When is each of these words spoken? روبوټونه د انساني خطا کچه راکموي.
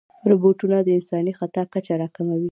روبوټونه 0.29 0.77
د 0.81 0.89
انساني 0.97 1.33
خطا 1.39 1.63
کچه 1.73 1.93
راکموي. 2.01 2.39